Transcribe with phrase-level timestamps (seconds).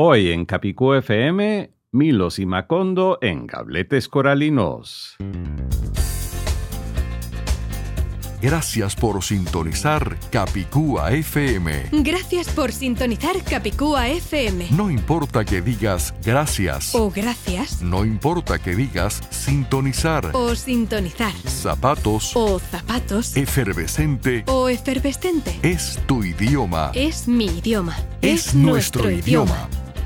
[0.00, 5.16] Hoy en Capicú FM, Milos y Macondo en Gabletes Coralinos.
[8.40, 11.88] Gracias por sintonizar Capicúa FM.
[12.04, 14.68] Gracias por sintonizar Capicúa FM.
[14.70, 16.94] No importa que digas gracias.
[16.94, 17.82] O gracias.
[17.82, 20.30] No importa que digas sintonizar.
[20.32, 21.32] O sintonizar.
[21.44, 22.36] Zapatos.
[22.36, 23.36] O zapatos.
[23.36, 24.44] Efervescente.
[24.46, 25.58] O efervescente.
[25.64, 26.92] Es tu idioma.
[26.94, 27.96] Es mi idioma.
[28.22, 29.68] Es, nuestro, idioma.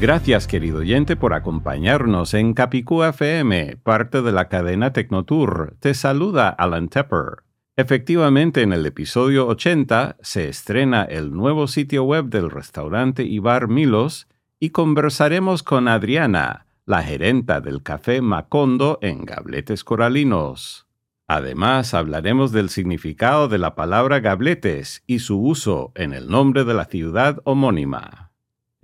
[0.00, 5.76] Gracias, querido oyente, por acompañarnos en Capicú FM, parte de la cadena Tecnotour.
[5.78, 7.44] Te saluda Alan Tepper.
[7.76, 13.68] Efectivamente, en el episodio 80 se estrena el nuevo sitio web del restaurante y bar
[13.68, 14.26] Milos
[14.58, 20.86] y conversaremos con Adriana, la gerenta del café Macondo en Gabletes Coralinos.
[21.28, 26.74] Además, hablaremos del significado de la palabra gabletes y su uso en el nombre de
[26.74, 28.33] la ciudad homónima.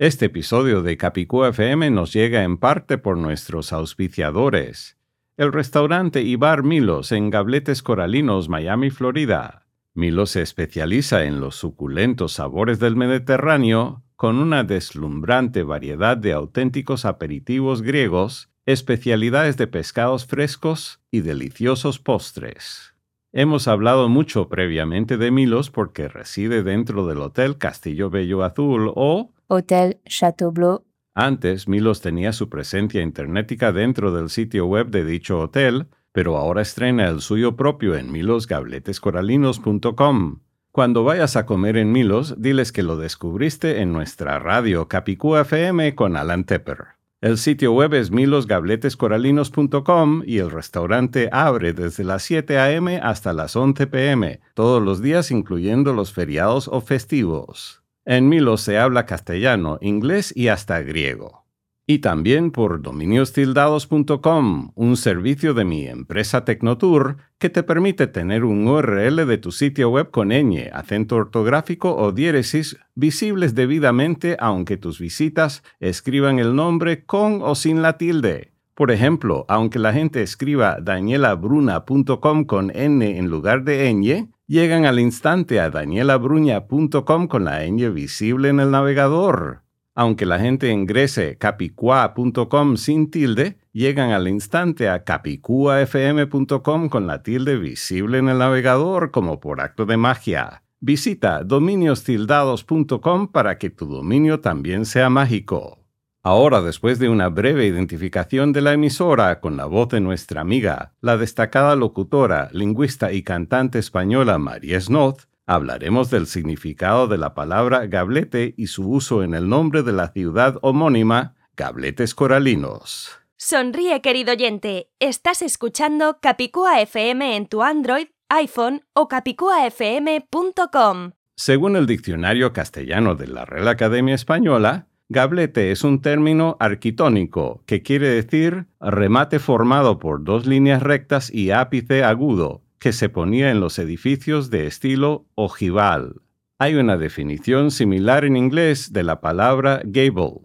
[0.01, 4.97] Este episodio de Capicú FM nos llega en parte por nuestros auspiciadores.
[5.37, 9.67] El restaurante y bar Milos en Gabletes Coralinos, Miami, Florida.
[9.93, 17.05] Milos se especializa en los suculentos sabores del Mediterráneo con una deslumbrante variedad de auténticos
[17.05, 22.95] aperitivos griegos, especialidades de pescados frescos y deliciosos postres.
[23.33, 29.31] Hemos hablado mucho previamente de Milos porque reside dentro del Hotel Castillo Bello Azul o
[29.51, 35.87] Hôtel Chateaubleu, antes, Milos tenía su presencia internetica dentro del sitio web de dicho hotel,
[36.13, 40.39] pero ahora estrena el suyo propio en milosgabletescoralinos.com.
[40.71, 45.95] Cuando vayas a comer en Milos, diles que lo descubriste en nuestra radio Capicú FM
[45.95, 46.95] con Alan Tepper.
[47.19, 53.01] El sitio web es milosgabletescoralinos.com y el restaurante abre desde las 7 a.m.
[53.03, 57.80] hasta las 11 p.m., todos los días incluyendo los feriados o festivos.
[58.05, 61.45] En Milos se habla castellano, inglés y hasta griego.
[61.85, 68.67] Y también por dominiostildados.com, un servicio de mi empresa Tecnotour que te permite tener un
[68.67, 74.99] URL de tu sitio web con ñ, acento ortográfico o diéresis visibles debidamente aunque tus
[74.99, 78.51] visitas escriban el nombre con o sin la tilde.
[78.73, 84.99] Por ejemplo, aunque la gente escriba danielabruna.com con n en lugar de ñ, llegan al
[84.99, 89.63] instante a danielabruña.com con la ñ visible en el navegador.
[89.95, 97.55] Aunque la gente ingrese capicua.com sin tilde, llegan al instante a capicuafm.com con la tilde
[97.55, 100.63] visible en el navegador como por acto de magia.
[100.81, 105.80] Visita dominiostildados.com para que tu dominio también sea mágico.
[106.23, 110.93] Ahora, después de una breve identificación de la emisora con la voz de nuestra amiga,
[111.01, 117.87] la destacada locutora, lingüista y cantante española María Snoth, hablaremos del significado de la palabra
[117.87, 123.17] gablete y su uso en el nombre de la ciudad homónima, Gabletes Coralinos.
[123.37, 124.91] Sonríe, querido oyente.
[124.99, 131.13] Estás escuchando Capicúa FM en tu Android, iPhone o capicuafm.com.
[131.35, 137.81] Según el diccionario castellano de la Real Academia Española, gablete es un término arquitónico que
[137.81, 143.59] quiere decir remate formado por dos líneas rectas y ápice agudo que se ponía en
[143.59, 146.21] los edificios de estilo ojival.
[146.59, 150.39] Hay una definición similar en inglés de la palabra gable.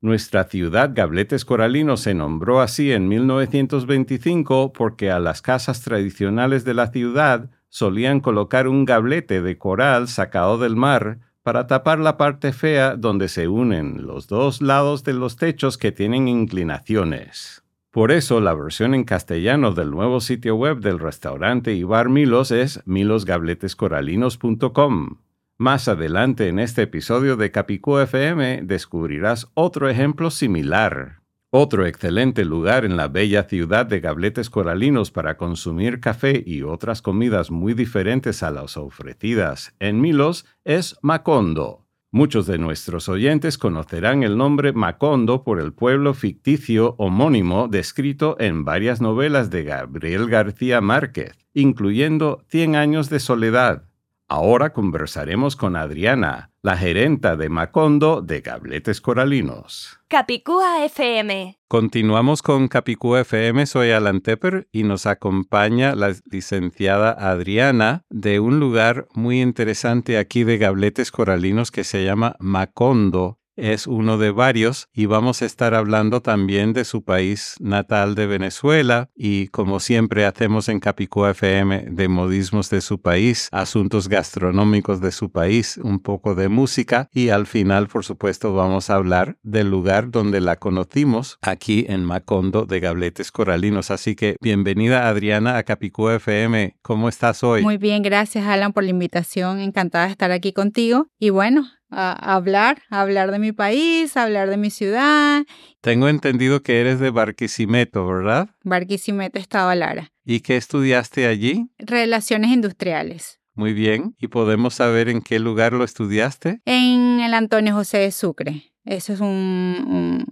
[0.00, 6.74] Nuestra ciudad Gabletes Coralinos se nombró así en 1925 porque a las casas tradicionales de
[6.74, 12.52] la ciudad solían colocar un gablete de coral sacado del mar para tapar la parte
[12.52, 17.64] fea donde se unen los dos lados de los techos que tienen inclinaciones.
[17.90, 22.50] Por eso la versión en castellano del nuevo sitio web del restaurante y bar Milos
[22.50, 25.20] es milosgabletescoralinos.com.
[25.56, 31.17] Más adelante en este episodio de Capicú FM descubrirás otro ejemplo similar.
[31.50, 37.00] Otro excelente lugar en la bella ciudad de Gabletes Coralinos para consumir café y otras
[37.00, 41.86] comidas muy diferentes a las ofrecidas en Milos es Macondo.
[42.10, 48.66] Muchos de nuestros oyentes conocerán el nombre Macondo por el pueblo ficticio homónimo descrito en
[48.66, 53.87] varias novelas de Gabriel García Márquez, incluyendo Cien años de soledad.
[54.30, 60.00] Ahora conversaremos con Adriana, la gerenta de Macondo de Gabletes Coralinos.
[60.06, 61.58] Capicúa FM.
[61.66, 68.60] Continuamos con Capicúa FM, soy Alan Tepper y nos acompaña la licenciada Adriana de un
[68.60, 74.88] lugar muy interesante aquí de Gabletes Coralinos que se llama Macondo es uno de varios
[74.92, 80.24] y vamos a estar hablando también de su país natal de Venezuela y como siempre
[80.24, 85.98] hacemos en Capicúa FM de modismos de su país, asuntos gastronómicos de su país, un
[86.00, 90.56] poco de música y al final por supuesto vamos a hablar del lugar donde la
[90.56, 93.90] conocimos aquí en Macondo de Gabletes Coralinos.
[93.90, 96.76] Así que bienvenida Adriana a Capicúa FM.
[96.82, 97.62] ¿Cómo estás hoy?
[97.62, 99.60] Muy bien, gracias Alan por la invitación.
[99.60, 101.08] Encantada de estar aquí contigo.
[101.18, 105.44] Y bueno, a hablar, a hablar de mi país, a hablar de mi ciudad.
[105.80, 108.50] Tengo entendido que eres de Barquisimeto, ¿verdad?
[108.64, 110.12] Barquisimeto, Estado Lara.
[110.24, 111.70] ¿Y qué estudiaste allí?
[111.78, 113.40] Relaciones industriales.
[113.54, 114.14] Muy bien.
[114.18, 116.60] ¿Y podemos saber en qué lugar lo estudiaste?
[116.64, 118.67] En el Antonio José de Sucre.
[118.88, 120.24] Eso es un,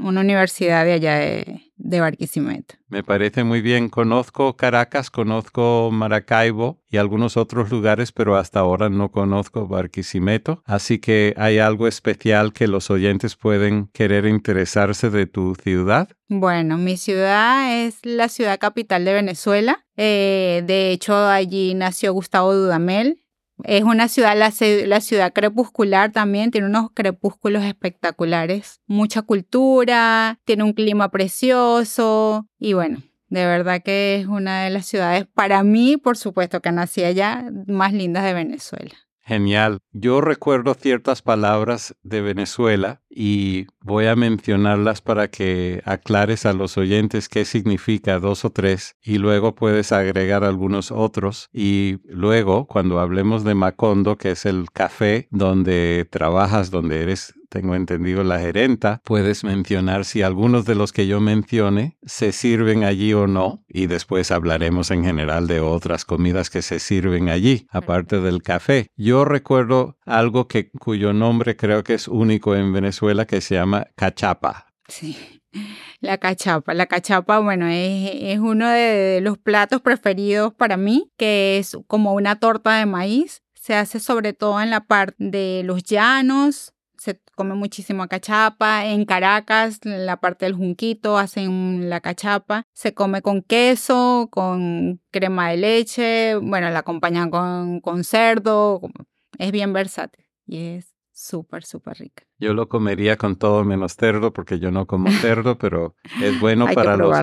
[0.00, 2.76] una universidad de allá de, de Barquisimeto.
[2.88, 3.88] Me parece muy bien.
[3.88, 10.62] Conozco Caracas, conozco Maracaibo y algunos otros lugares, pero hasta ahora no conozco Barquisimeto.
[10.64, 16.08] Así que hay algo especial que los oyentes pueden querer interesarse de tu ciudad.
[16.28, 19.84] Bueno, mi ciudad es la ciudad capital de Venezuela.
[19.96, 23.23] Eh, de hecho, allí nació Gustavo Dudamel,
[23.62, 24.50] es una ciudad, la,
[25.00, 33.02] ciudad crepuscular también, tiene unos crepúsculos espectaculares, mucha cultura, tiene un clima precioso y bueno,
[33.28, 37.44] de verdad que es una de las ciudades, para mí, por supuesto que nací allá,
[37.66, 38.94] más lindas de Venezuela.
[39.26, 39.78] Genial.
[39.92, 46.76] Yo recuerdo ciertas palabras de Venezuela y voy a mencionarlas para que aclares a los
[46.76, 53.00] oyentes qué significa dos o tres y luego puedes agregar algunos otros y luego cuando
[53.00, 59.00] hablemos de Macondo, que es el café donde trabajas, donde eres tengo entendido la gerenta,
[59.04, 63.86] puedes mencionar si algunos de los que yo mencione se sirven allí o no y
[63.86, 68.88] después hablaremos en general de otras comidas que se sirven allí, aparte del café.
[68.96, 73.86] Yo recuerdo algo que cuyo nombre creo que es único en Venezuela que se llama
[73.94, 74.66] cachapa.
[74.88, 75.16] Sí.
[76.00, 76.74] La cachapa.
[76.74, 82.14] La cachapa, bueno, es, es, uno de los platos preferidos para mí, que es como
[82.14, 83.42] una torta de maíz.
[83.54, 86.73] Se hace sobre todo en la parte de los llanos,
[87.04, 88.86] se come muchísimo cachapa.
[88.86, 92.66] En Caracas, en la parte del Junquito, hacen la cachapa.
[92.72, 96.36] Se come con queso, con crema de leche.
[96.36, 98.80] Bueno, la acompañan con, con cerdo.
[99.38, 102.24] Es bien versátil y es súper, súper rica.
[102.38, 106.66] Yo lo comería con todo menos cerdo porque yo no como cerdo, pero es bueno
[106.74, 107.14] para los,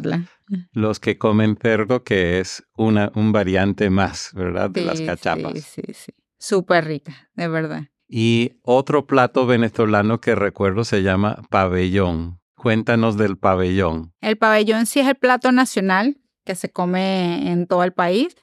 [0.73, 4.69] los, que comen cerdo, que es una, un variante más, ¿verdad?
[4.69, 5.53] De las cachapas.
[5.53, 6.13] Sí, sí, sí.
[6.37, 7.87] Súper rica, de verdad.
[8.13, 12.41] Y otro plato venezolano que recuerdo se llama pabellón.
[12.55, 14.13] Cuéntanos del pabellón.
[14.19, 18.35] El pabellón sí es el plato nacional que se come en todo el país.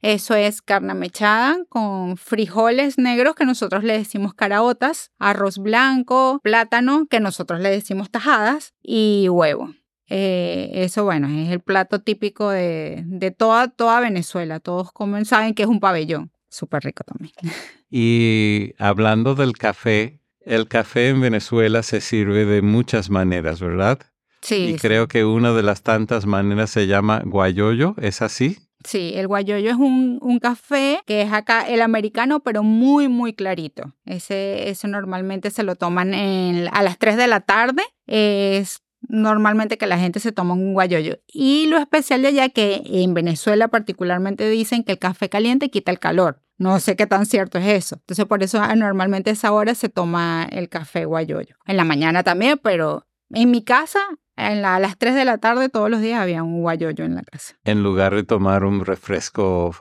[0.00, 7.06] Eso es carne mechada con frijoles negros que nosotros le decimos caraotas, arroz blanco, plátano
[7.08, 9.72] que nosotros le decimos tajadas y huevo.
[10.08, 14.58] Eh, eso, bueno, es el plato típico de, de toda, toda Venezuela.
[14.58, 16.32] Todos comen, saben que es un pabellón.
[16.52, 17.32] Súper rico también.
[17.94, 23.98] Y hablando del café, el café en Venezuela se sirve de muchas maneras, ¿verdad?
[24.40, 24.72] Sí.
[24.74, 28.56] Y creo que una de las tantas maneras se llama guayoyo, ¿es así?
[28.82, 33.34] Sí, el guayoyo es un, un, café que es acá el americano, pero muy, muy
[33.34, 33.94] clarito.
[34.06, 37.82] Ese, eso normalmente se lo toman en, a las 3 de la tarde.
[38.06, 41.18] Es normalmente que la gente se toma un guayoyo.
[41.26, 45.90] Y lo especial de allá que en Venezuela particularmente dicen que el café caliente quita
[45.90, 46.41] el calor.
[46.62, 47.96] No sé qué tan cierto es eso.
[47.96, 51.56] Entonces, por eso ah, normalmente a esa hora se toma el café guayoyo.
[51.66, 53.98] En la mañana también, pero en mi casa,
[54.36, 57.22] en a las 3 de la tarde, todos los días había un guayoyo en la
[57.22, 57.56] casa.
[57.64, 59.74] En lugar de tomar un refresco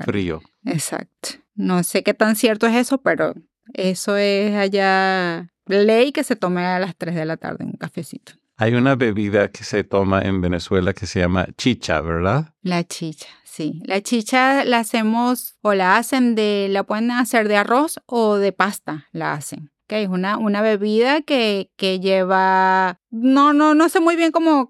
[0.00, 0.40] frío.
[0.64, 1.30] Exacto.
[1.54, 3.34] No sé qué tan cierto es eso, pero
[3.74, 8.32] eso es allá ley que se tome a las 3 de la tarde un cafecito.
[8.56, 12.54] Hay una bebida que se toma en Venezuela que se llama chicha, ¿verdad?
[12.62, 17.56] La chicha, Sí, la chicha la hacemos o la hacen de, la pueden hacer de
[17.56, 19.70] arroz o de pasta, la hacen.
[19.86, 24.68] Que es una, una bebida que, que lleva, no, no, no sé muy bien cómo,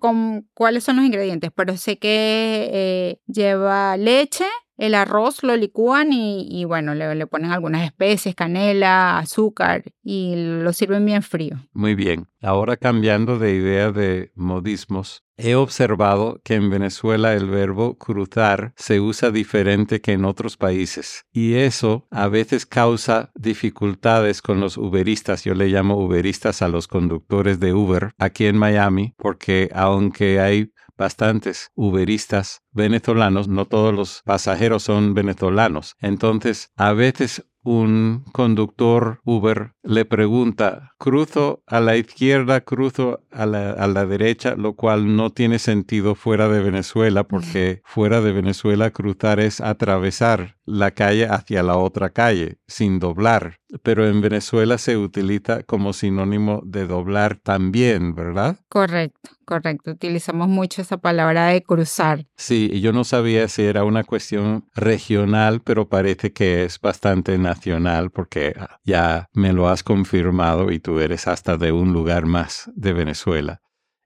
[0.52, 4.44] cuáles son los ingredientes, pero sé que eh, lleva leche,
[4.76, 10.72] el arroz lo licúan y, bueno, le, le ponen algunas especies, canela, azúcar y lo
[10.72, 11.56] sirven bien frío.
[11.72, 12.28] Muy bien.
[12.42, 19.00] Ahora cambiando de idea de modismos, he observado que en Venezuela el verbo cruzar se
[19.00, 25.44] usa diferente que en otros países y eso a veces causa dificultades con los uberistas.
[25.44, 30.70] Yo le llamo uberistas a los conductores de Uber aquí en Miami porque aunque hay
[30.96, 35.96] bastantes uberistas venezolanos, no todos los pasajeros son venezolanos.
[36.00, 43.70] Entonces, a veces un conductor Uber le pregunta, cruzo a la izquierda, cruzo a la,
[43.70, 48.90] a la, derecha, lo cual no tiene sentido fuera de Venezuela, porque fuera de Venezuela
[48.90, 53.58] cruzar es atravesar la calle hacia la otra calle, sin doblar.
[53.82, 58.56] Pero en Venezuela se utiliza como sinónimo de doblar también, ¿verdad?
[58.68, 59.90] Correcto, correcto.
[59.90, 62.26] Utilizamos mucho esa palabra de cruzar.
[62.36, 67.36] Sí, y yo no sabía si era una cuestión regional, pero parece que es bastante
[67.38, 68.54] nacional porque
[68.84, 73.60] ya me lo has confirmado y tú eres hasta de un lugar más de Venezuela.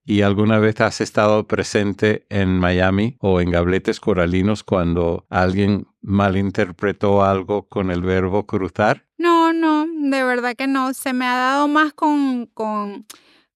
[0.09, 7.23] ¿Y alguna vez has estado presente en Miami o en Gabletes Coralinos cuando alguien malinterpretó
[7.23, 9.05] algo con el verbo cruzar?
[9.19, 10.95] No, no, de verdad que no.
[10.95, 13.05] Se me ha dado más con, con,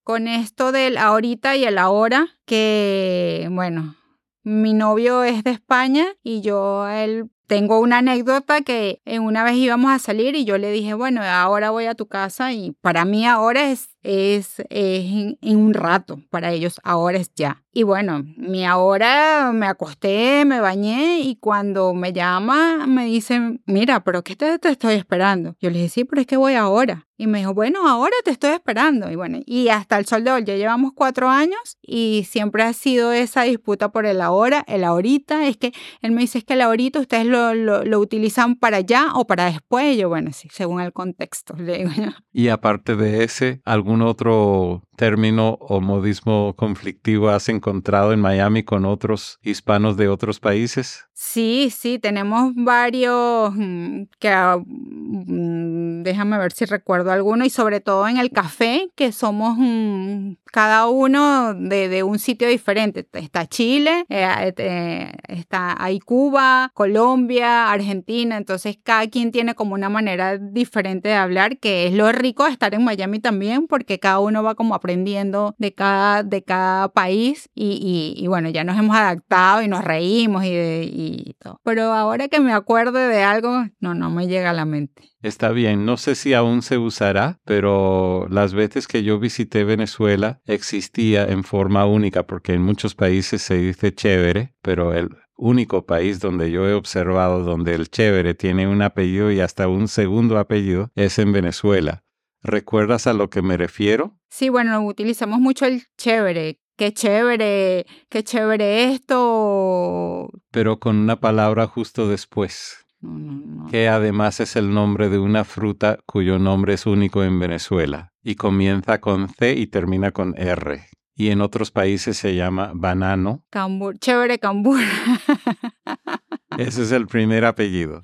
[0.05, 3.97] con esto del ahorita y el ahora, que bueno,
[4.43, 9.93] mi novio es de España y yo él tengo una anécdota que una vez íbamos
[9.93, 13.27] a salir y yo le dije, bueno, ahora voy a tu casa y para mí
[13.27, 17.63] ahora es, es, es en, un rato, para ellos ahora es ya.
[17.75, 24.03] Y bueno, mi ahora me acosté, me bañé y cuando me llama me dice, mira,
[24.03, 25.55] pero ¿qué te, te estoy esperando?
[25.61, 27.07] Yo le dije, sí, pero es que voy ahora.
[27.23, 29.09] Y me dijo, bueno, ahora te estoy esperando.
[29.09, 32.73] Y bueno, y hasta el sol de hoy ya llevamos cuatro años y siempre ha
[32.73, 35.47] sido esa disputa por el ahora, el ahorita.
[35.47, 38.79] Es que él me dice, es que el ahorita ustedes lo, lo, lo utilizan para
[38.79, 39.97] allá o para después.
[39.97, 41.55] Yo, bueno, sí, según el contexto.
[41.57, 41.91] Le digo,
[42.33, 48.85] y aparte de ese, ¿algún otro término o modismo conflictivo has encontrado en Miami con
[48.85, 51.07] otros hispanos de otros países?
[51.15, 54.35] Sí, sí, tenemos varios mm, que
[54.67, 60.33] mm, déjame ver si recuerdo alguno y sobre todo en el café que somos mm,
[60.53, 63.07] cada uno de, un sitio diferente.
[63.13, 69.89] Está Chile, eh, eh, está ahí Cuba, Colombia, Argentina, entonces cada quien tiene como una
[69.89, 74.19] manera diferente de hablar que es lo rico de estar en Miami también porque cada
[74.19, 78.77] uno va como aprendiendo de cada, de cada país y, y, y bueno, ya nos
[78.77, 83.95] hemos adaptado y nos reímos y, y pero ahora que me acuerde de algo, no,
[83.95, 85.11] no me llega a la mente.
[85.23, 90.41] Está bien, no sé si aún se usará, pero las veces que yo visité Venezuela
[90.47, 96.19] existía en forma única, porque en muchos países se dice chévere, pero el único país
[96.19, 100.91] donde yo he observado donde el chévere tiene un apellido y hasta un segundo apellido
[100.97, 102.05] es en Venezuela.
[102.43, 104.19] ¿Recuerdas a lo que me refiero?
[104.29, 110.29] Sí, bueno, utilizamos mucho el chévere, qué chévere, qué chévere esto.
[110.51, 112.85] Pero con una palabra justo después.
[113.01, 113.67] No, no, no.
[113.71, 118.35] Que además es el nombre de una fruta cuyo nombre es único en Venezuela y
[118.37, 120.87] comienza con C y termina con R.
[121.15, 123.45] Y en otros países se llama banano.
[123.51, 124.81] Cambur, chévere cambur.
[126.59, 128.03] Ese es el primer apellido.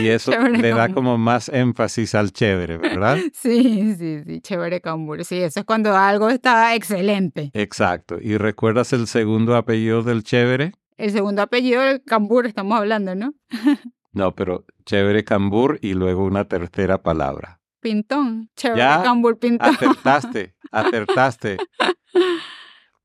[0.00, 3.18] Y eso Chévere le da como más énfasis al chévere, ¿verdad?
[3.34, 5.24] Sí, sí, sí, chévere cambur.
[5.24, 7.50] Sí, eso es cuando algo está excelente.
[7.54, 8.18] Exacto.
[8.20, 10.72] ¿Y recuerdas el segundo apellido del chévere?
[10.96, 13.34] El segundo apellido del cambur estamos hablando, ¿no?
[14.14, 17.62] No, pero chévere cambur y luego una tercera palabra.
[17.80, 18.50] Pintón.
[18.56, 19.74] Chévere Ya, cambur pintón.
[19.74, 21.56] Acertaste, acertaste.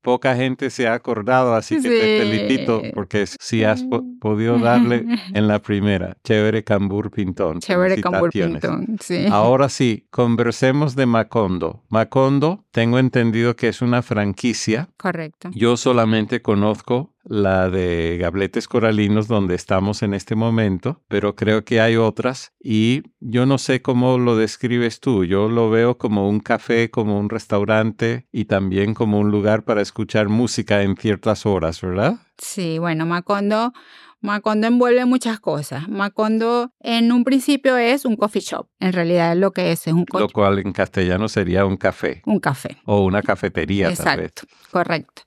[0.08, 2.30] Poca gente se ha acordado, así que te Sí.
[2.30, 6.16] felicito porque si has po- podido darle en la primera.
[6.24, 7.60] Chévere cambur pintón.
[7.60, 8.96] Chévere cambur pintón.
[9.02, 9.26] Sí.
[9.30, 11.84] Ahora sí, conversemos de Macondo.
[11.90, 14.88] Macondo, tengo entendido que es una franquicia.
[14.96, 15.50] Correcto.
[15.52, 21.80] Yo solamente conozco la de Gabletes Coralinos donde estamos en este momento, pero creo que
[21.80, 25.24] hay otras y yo no sé cómo lo describes tú.
[25.24, 29.82] Yo lo veo como un café, como un restaurante y también como un lugar para
[29.82, 32.16] escuchar música en ciertas horas, ¿verdad?
[32.38, 33.72] Sí, bueno, Macondo,
[34.20, 35.86] Macondo envuelve muchas cosas.
[35.88, 38.68] Macondo en un principio es un coffee shop.
[38.80, 42.22] En realidad lo que es es un, co- Lo cual en castellano sería un café
[42.24, 42.78] un café.
[42.86, 44.26] o una cafetería tal vez.
[44.30, 44.42] Exacto,
[44.72, 45.22] correcto.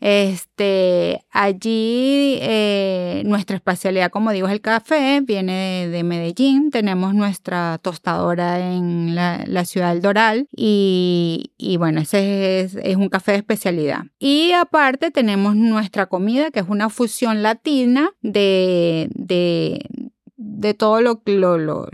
[0.00, 6.70] Este, allí eh, nuestra especialidad, como digo, es el café, viene de, de Medellín.
[6.70, 13.10] Tenemos nuestra tostadora en la, ciudad del Doral y, y bueno, ese es, es un
[13.10, 14.04] café de especialidad.
[14.18, 19.86] Y aparte tenemos nuestra comida, que es una fusión latina de, de,
[20.36, 21.88] de todo lo, lo, lo,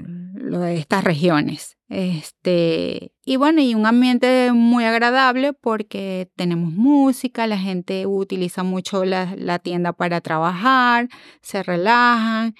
[0.46, 1.76] lo de estas regiones.
[1.88, 9.04] Este, y bueno, y un ambiente muy agradable porque tenemos música, la gente utiliza mucho
[9.04, 11.08] la, la tienda para trabajar,
[11.42, 12.54] se relajan.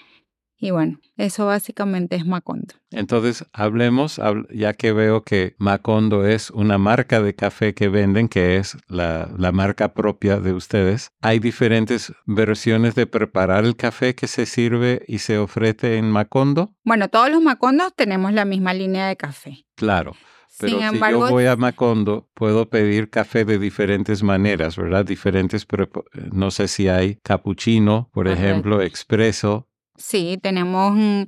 [0.59, 2.73] Y bueno, eso básicamente es Macondo.
[2.89, 8.27] Entonces, hablemos, hab- ya que veo que Macondo es una marca de café que venden,
[8.27, 11.11] que es la, la marca propia de ustedes.
[11.21, 16.73] Hay diferentes versiones de preparar el café que se sirve y se ofrece en Macondo.
[16.83, 19.65] Bueno, todos los Macondos tenemos la misma línea de café.
[19.75, 20.13] Claro.
[20.59, 25.05] Pero Sin si yo voy a Macondo, puedo pedir café de diferentes maneras, ¿verdad?
[25.05, 28.43] Diferentes, prepo- no sé si hay cappuccino, por Correcto.
[28.43, 29.67] ejemplo, expreso.
[29.97, 31.23] Sí, tenemos mm,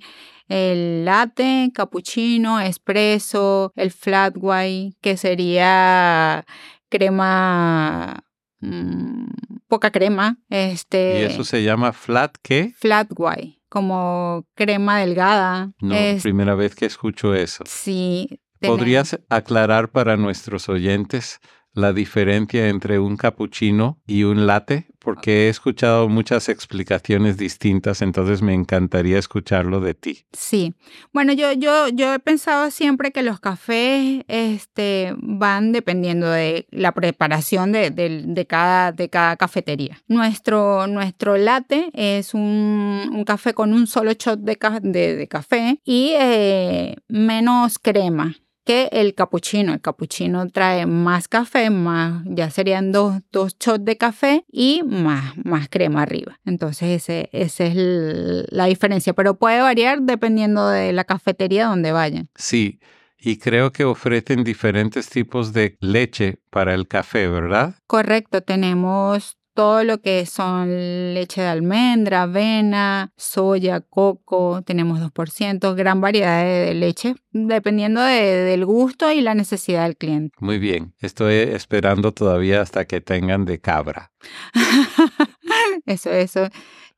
[0.48, 6.46] el latte, cappuccino, espresso, el flat white, que sería
[6.90, 8.24] crema,
[8.62, 9.26] mm,
[9.68, 12.74] poca crema, este, Y eso se llama flat, ¿qué?
[12.78, 15.72] flat white, como crema delgada.
[15.82, 17.64] No, Es- primera vez que escucho eso.
[17.68, 18.40] sí.
[18.60, 21.40] tenemos- ¿Podrías aclarar para nuestros oyentes
[21.82, 24.88] la diferencia entre un cappuccino y un latte?
[25.00, 30.26] Porque he escuchado muchas explicaciones distintas, entonces me encantaría escucharlo de ti.
[30.34, 30.74] Sí,
[31.14, 36.92] bueno, yo, yo, yo he pensado siempre que los cafés este, van dependiendo de la
[36.92, 40.02] preparación de, de- de cada, de cada cafetería.
[40.10, 46.12] Nuestro, nuestro latte es un, un café con un solo shot de, de café y
[46.20, 48.36] eh, menos crema
[48.70, 49.74] que el cappuccino.
[49.74, 55.34] El cappuccino trae más café, más, ya serían dos, dos shots de café y más,
[55.44, 56.40] más crema arriba.
[56.46, 61.92] Entonces, ese, esa es el- la diferencia, pero puede variar dependiendo de la cafetería donde
[61.92, 62.30] vayan.
[62.36, 62.80] Sí,
[63.18, 67.74] y creo que ofrecen diferentes tipos de leche para el café, ¿verdad?
[67.88, 70.70] Correcto, tenemos todo lo que son
[71.14, 78.36] leche de almendra, avena, soya, coco, tenemos 2%, gran variedad de, de leche, dependiendo de-
[78.46, 80.34] del gusto y la necesidad del cliente.
[80.40, 84.14] Muy bien, estoy esperando todavía hasta que tengan de cabra.
[85.86, 86.48] eso, eso,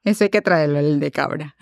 [0.03, 1.55] eso hay que traerlo, el de cabra.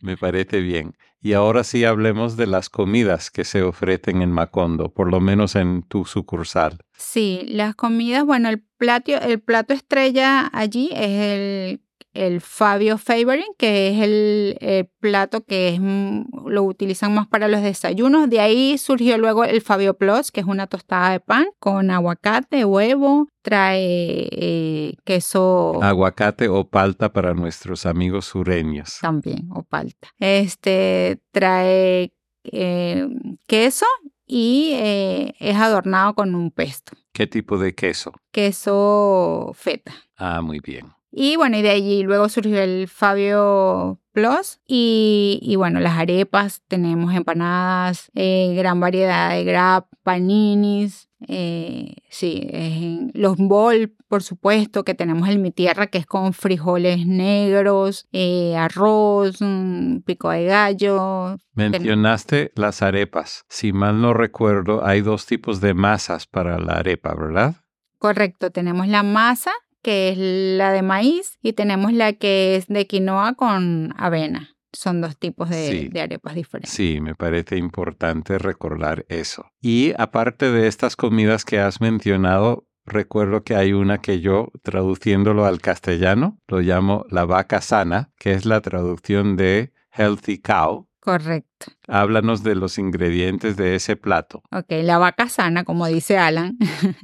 [0.00, 0.94] Me parece bien.
[1.22, 5.54] Y ahora sí hablemos de las comidas que se ofrecen en Macondo, por lo menos
[5.54, 6.78] en tu sucursal.
[6.96, 13.54] Sí, las comidas, bueno, el plato, el plato estrella allí es el, el Fabio Favoring,
[13.56, 18.28] que es el, el plato que es, mm, lo utilizan más para los desayunos.
[18.28, 22.64] De ahí surgió luego el Fabio Plus, que es una tostada de pan con aguacate,
[22.64, 28.98] huevo, trae eh, queso Aguacate o palta para nuestros amigos sureños.
[29.00, 30.08] también, o palta.
[30.18, 32.12] Este trae
[32.44, 33.08] eh,
[33.46, 33.86] queso
[34.26, 38.12] y eh, es adornado con un pesto, ¿Qué tipo de queso?
[38.30, 39.92] queso feta.
[40.16, 40.86] Ah, muy bien.
[41.12, 44.60] Y bueno, y de allí luego surgió el Fabio Plus.
[44.66, 51.08] Y, y bueno, las arepas, tenemos empanadas, eh, gran variedad de grab, paninis.
[51.28, 56.32] eh, sí, eh, los bol, por supuesto, que tenemos el mi tierra, que es con
[56.32, 61.36] frijoles negros, eh, arroz, mm, pico de gallo.
[61.54, 63.44] Mencionaste las arepas.
[63.48, 67.56] Si mal no recuerdo, hay dos tipos de masas para la arepa, ¿verdad?
[67.98, 72.86] Correcto, tenemos la masa, que es la de maíz, y tenemos la que es de
[72.86, 74.50] quinoa con avena.
[74.72, 75.88] Son dos tipos de, Sí.
[75.88, 76.70] de arepas diferentes.
[76.72, 79.46] Sí, me parece importante recordar eso.
[79.60, 85.44] Y aparte de estas comidas que has mencionado, recuerdo que hay una que yo, traduciéndolo
[85.44, 90.86] al castellano, lo llamo la vaca sana, que es la traducción de healthy cow.
[91.00, 91.66] Correcto.
[91.88, 94.42] Háblanos de los ingredientes de ese plato.
[94.52, 96.58] Ok, la vaca sana, como dice Alan,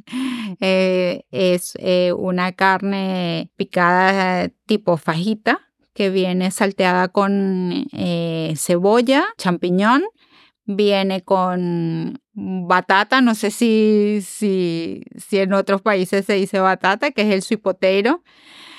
[0.60, 5.60] eh, es eh, una carne picada tipo fajita
[5.94, 10.04] que viene salteada con eh, cebolla, champiñón,
[10.64, 17.22] viene con batata, no sé si, si, si en otros países se dice batata, que
[17.22, 18.22] es el potato,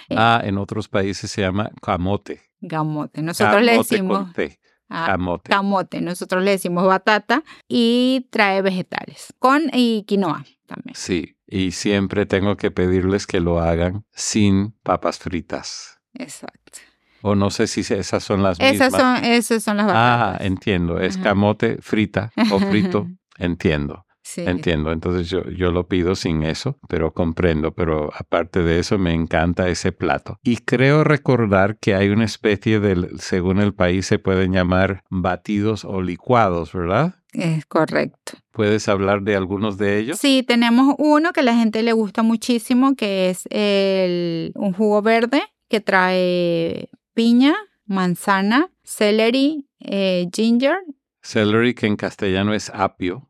[0.10, 2.42] Ah, en otros países se llama camote.
[2.62, 3.22] gamote.
[3.22, 4.58] Nosotros le decimos con.
[4.90, 5.50] Ah, Camote.
[5.50, 10.96] camote, nosotros le decimos batata y trae vegetales con y quinoa también.
[10.96, 16.00] Sí, y siempre tengo que pedirles que lo hagan sin papas fritas.
[16.14, 16.80] Exacto.
[17.22, 19.20] O no sé si esas son las Esas mismas.
[19.20, 20.48] son, esas son las Ah, batatas.
[20.48, 21.00] entiendo.
[21.00, 21.24] Es Ajá.
[21.24, 23.08] camote frita o frito.
[23.38, 24.06] Entiendo.
[24.28, 24.42] Sí.
[24.46, 29.14] Entiendo, entonces yo, yo lo pido sin eso, pero comprendo, pero aparte de eso me
[29.14, 30.38] encanta ese plato.
[30.44, 35.86] Y creo recordar que hay una especie de, según el país, se pueden llamar batidos
[35.86, 37.16] o licuados, ¿verdad?
[37.32, 38.34] Es correcto.
[38.52, 40.18] ¿Puedes hablar de algunos de ellos?
[40.20, 45.02] Sí, tenemos uno que a la gente le gusta muchísimo, que es el, un jugo
[45.02, 50.80] verde que trae piña, manzana, celery, eh, ginger.
[51.22, 53.30] Celery, que en castellano es apio.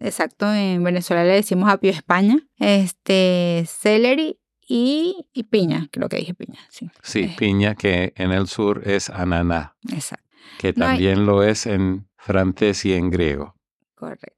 [0.00, 2.38] Exacto, en Venezuela le decimos apio España.
[2.58, 6.90] Este, celery y, y piña, creo que dije piña, sí.
[7.02, 7.34] Sí, Eh.
[7.36, 10.24] piña, que en el sur es ananá, Exacto,
[10.58, 13.54] que No hay- también lo es en francés y en griego.
[13.94, 14.28] correcto.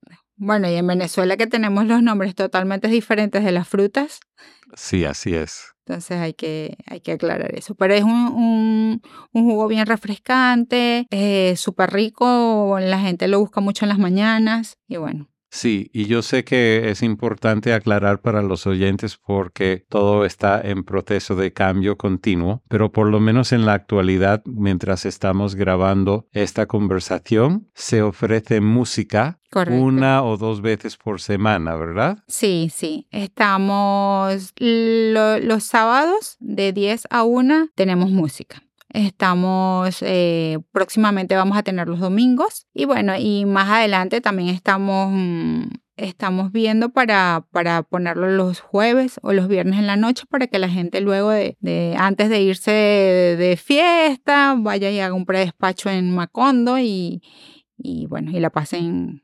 [0.44, 4.18] Bueno, y en Venezuela que tenemos los nombres totalmente diferentes de las frutas,
[4.74, 5.66] Sí, así es.
[5.86, 7.76] entonces hay que, hay que aclarar eso.
[7.76, 9.02] Pero es un, un,
[9.32, 14.78] un jugo bien refrescante, eh, súper rico, la gente lo busca mucho en las mañanas
[14.88, 15.28] y bueno.
[15.54, 20.82] Sí, y yo sé que es importante aclarar para los oyentes porque todo está en
[20.82, 26.64] proceso de cambio continuo, pero por lo menos en la actualidad, mientras estamos grabando esta
[26.64, 29.78] conversación, se ofrece música Correcto.
[29.82, 32.24] una o dos veces por semana, ¿verdad?
[32.28, 33.06] Sí, sí.
[33.10, 38.62] Estamos lo- los sábados de 10 a 1 tenemos música.
[38.92, 45.10] Estamos, eh, próximamente vamos a tener los domingos y bueno, y más adelante también estamos,
[45.10, 45.62] mm,
[45.96, 50.58] estamos viendo para, para ponerlo los jueves o los viernes en la noche para que
[50.58, 55.88] la gente luego de, antes de irse de, de fiesta vaya y haga un predespacho
[55.88, 57.22] en Macondo y,
[57.78, 59.22] y bueno, y la pasen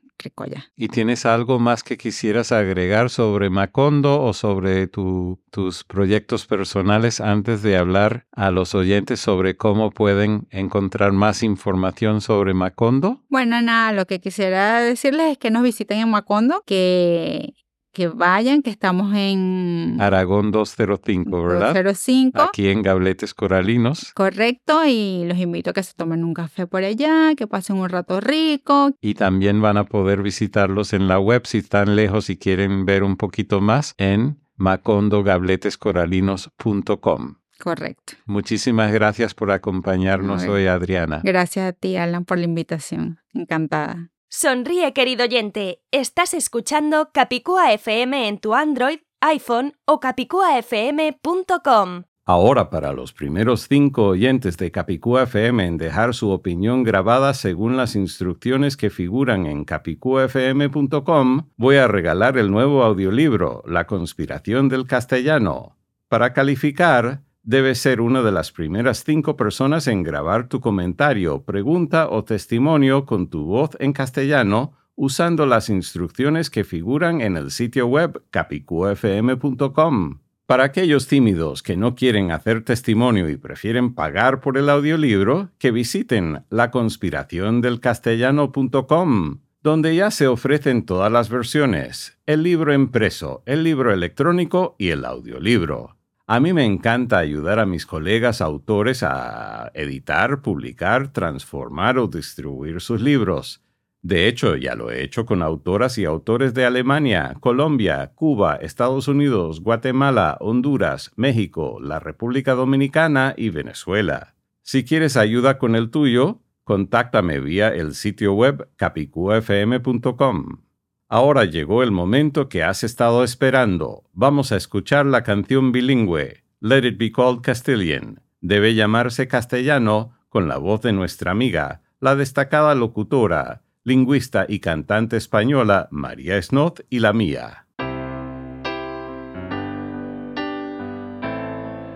[0.75, 7.21] ¿Y tienes algo más que quisieras agregar sobre Macondo o sobre tu- tus proyectos personales
[7.21, 13.23] antes de hablar a los oyentes sobre cómo pueden encontrar más información sobre Macondo?
[13.29, 17.53] Bueno, nada, lo que quisiera decirles es que nos visiten en Macondo, que,
[17.91, 21.73] que vayan, que estamos en Aragón 205, ¿verdad?
[21.73, 22.41] 205.
[22.41, 24.13] Aquí en Gabletes Coralinos.
[24.13, 27.89] Correcto, y los invito a que se tomen un café por allá, que pasen un
[27.89, 28.91] rato rico.
[29.01, 33.03] Y también van a poder visitarlos en la web si están lejos y quieren ver
[33.03, 37.35] un poquito más en macondogabletescoralinos.com.
[37.59, 38.13] Correcto.
[38.25, 41.21] Muchísimas gracias por acompañarnos hoy, Adriana.
[41.23, 43.19] Gracias a ti, Alan, por la invitación.
[43.33, 44.11] Encantada.
[44.31, 45.81] Sonríe, querido oyente.
[45.89, 52.03] Estás escuchando Capicúa FM en tu Android, iPhone o capicuafm.com.
[52.25, 57.75] Ahora para los primeros cinco oyentes de Capicúa FM en dejar su opinión grabada según
[57.75, 64.85] las instrucciones que figuran en capicuafm.com, voy a regalar el nuevo audiolibro La conspiración del
[64.85, 65.75] castellano.
[66.07, 72.07] Para calificar, debes ser una de las primeras cinco personas en grabar tu comentario, pregunta
[72.07, 77.87] o testimonio con tu voz en castellano usando las instrucciones que figuran en el sitio
[77.87, 80.19] web capicuafm.com.
[80.45, 85.71] Para aquellos tímidos que no quieren hacer testimonio y prefieren pagar por el audiolibro, que
[85.71, 94.75] visiten laconspiraciondelcastellano.com, donde ya se ofrecen todas las versiones, el libro impreso, el libro electrónico
[94.77, 95.95] y el audiolibro.
[96.31, 102.81] A mí me encanta ayudar a mis colegas autores a editar, publicar, transformar o distribuir
[102.81, 103.63] sus libros.
[104.03, 109.07] De hecho, ya lo he hecho con autoras y autores de Alemania, Colombia, Cuba, Estados
[109.07, 114.35] Unidos, Guatemala, Honduras, México, la República Dominicana y Venezuela.
[114.61, 120.68] Si quieres ayuda con el tuyo, contáctame vía el sitio web capicuafm.com.
[121.11, 124.03] Ahora llegó el momento que has estado esperando.
[124.13, 128.21] Vamos a escuchar la canción bilingüe, Let It Be Called Castilian.
[128.41, 135.17] Debe llamarse castellano con la voz de nuestra amiga, la destacada locutora, lingüista y cantante
[135.17, 137.65] española María Snoth y la mía.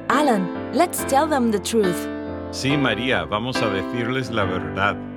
[0.10, 2.08] Alan, let's tell them the truth.
[2.50, 5.13] Sí, María, vamos a decirles la verdad.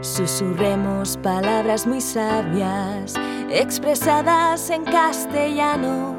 [0.00, 3.14] Susurremos palabras muy sabias,
[3.50, 6.14] expresadas en castellano.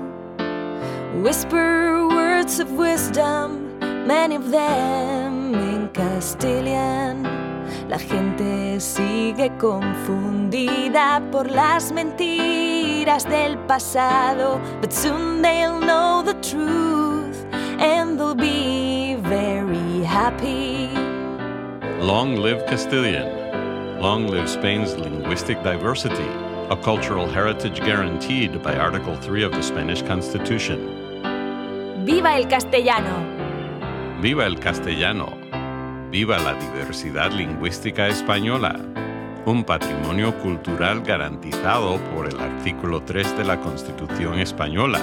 [1.22, 7.24] Whisper words of wisdom, many of them in Castilian.
[7.88, 17.46] La gente sigue confundida por las mentiras del pasado, but soon they'll know the truth
[17.80, 20.90] and they'll be very happy.
[22.02, 23.37] Long live Castilian.
[24.08, 26.30] Long live Spain's linguistic diversity,
[26.70, 30.80] a cultural heritage guaranteed by Article 3 of the Spanish Constitution.
[32.06, 33.13] ¡Viva el castellano!
[34.22, 35.38] Viva el castellano.
[36.10, 38.80] Viva la diversidad lingüística española.
[39.48, 45.00] un patrimonio cultural garantizado por el artículo 3 de la Constitución española.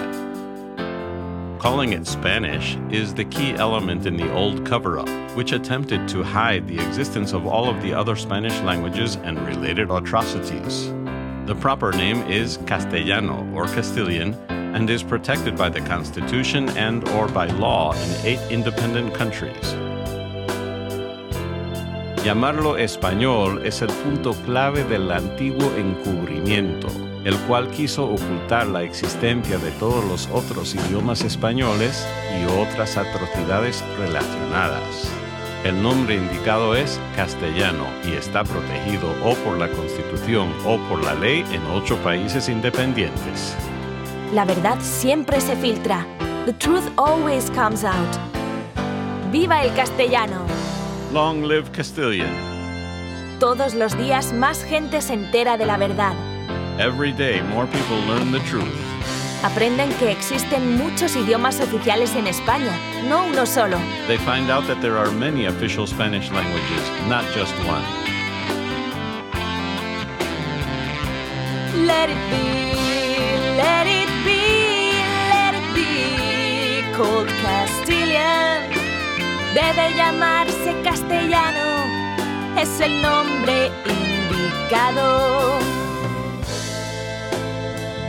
[1.65, 6.23] Calling it Spanish is the key element in the old cover up, which attempted to
[6.23, 10.93] hide the existence of all of the other Spanish languages and related atrocities.
[11.47, 17.29] The proper name is Castellano or Castilian and is protected by the Constitution and or
[17.29, 19.73] by law in eight independent countries.
[22.27, 26.91] Llamarlo español es el punto clave del antiguo encubrimiento,
[27.25, 32.07] el cual quiso ocultar la existencia de todos los otros idiomas españoles
[32.39, 35.11] y otras atrocidades relacionadas.
[35.65, 41.15] El nombre indicado es castellano y está protegido o por la Constitución o por la
[41.15, 43.57] ley en ocho países independientes.
[44.35, 46.07] La verdad siempre se filtra.
[46.45, 47.95] The truth always comes out.
[49.33, 50.45] ¡Viva el castellano!
[51.15, 52.29] Long live Castilian.
[53.41, 56.13] Todos los días más gente se entera de la verdad.
[56.79, 58.67] Every day more people learn the truth.
[59.45, 62.73] Aprenden que existen muchos idiomas oficiales en España,
[63.09, 63.79] no uno solo.
[64.09, 67.85] They find out that there are many official Spanish languages, not just one.
[71.87, 72.75] Let it be,
[73.57, 74.95] let it be,
[75.31, 78.69] let it be called Castilian.
[79.55, 81.85] Debe llamarse castellano,
[82.59, 85.84] es el nombre indicado.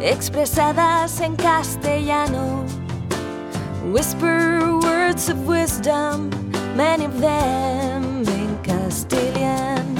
[0.00, 2.64] expresadas en castellano.
[3.92, 6.30] Whisper words of wisdom,
[6.74, 9.94] many of them in Castilian.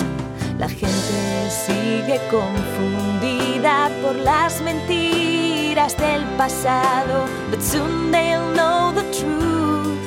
[0.59, 9.99] La gente sigue confundida por las mentiras del pasado, but soon they'll know the truth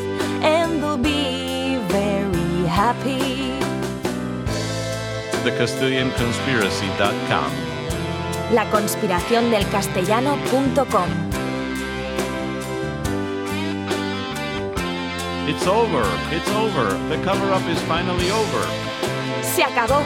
[0.44, 3.60] and they'll be very happy.
[5.44, 7.69] TheCastilianConspiracy.com.
[8.52, 11.08] La conspiración del castellano.com.
[15.48, 16.98] It's over, it's over.
[17.10, 17.18] The
[17.72, 18.66] is finally over.
[19.44, 20.02] Se acabó,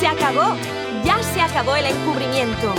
[0.00, 0.56] se acabó.
[1.04, 2.74] Ya se acabó el encubrimiento.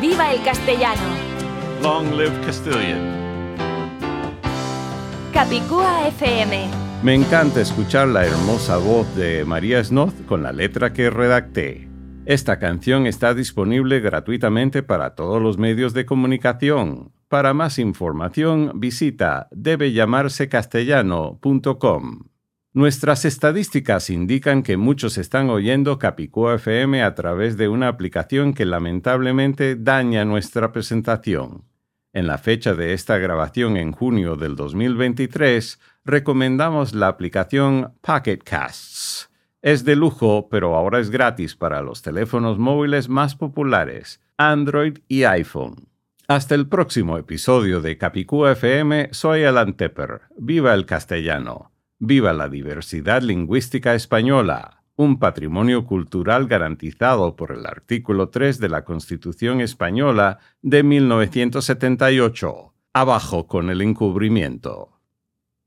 [0.00, 1.02] ¡Viva el castellano!
[1.82, 3.18] Long live Castilian.
[5.34, 6.77] Capicúa FM.
[7.00, 11.88] Me encanta escuchar la hermosa voz de María Snoth con la letra que redacté.
[12.26, 17.12] Esta canción está disponible gratuitamente para todos los medios de comunicación.
[17.28, 22.24] Para más información visita debellamarsecastellano.com.
[22.72, 28.64] Nuestras estadísticas indican que muchos están oyendo Capicúa FM a través de una aplicación que
[28.64, 31.62] lamentablemente daña nuestra presentación.
[32.12, 39.30] En la fecha de esta grabación en junio del 2023, recomendamos la aplicación Pocket Casts.
[39.60, 45.24] Es de lujo, pero ahora es gratis para los teléfonos móviles más populares, Android y
[45.24, 45.88] iPhone.
[46.26, 50.22] Hasta el próximo episodio de Capicúa FM, soy Alan Tepper.
[50.38, 51.72] Viva el castellano.
[51.98, 58.84] Viva la diversidad lingüística española, un patrimonio cultural garantizado por el artículo 3 de la
[58.84, 62.72] Constitución española de 1978.
[62.94, 64.97] Abajo con el encubrimiento.